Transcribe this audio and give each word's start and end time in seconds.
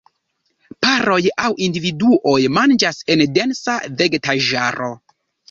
Paroj 0.85 1.17
aŭ 1.49 1.51
individuoj 1.65 2.39
manĝas 2.57 3.03
en 3.17 3.23
densa 3.37 3.77
vegetaĵaro. 4.01 4.91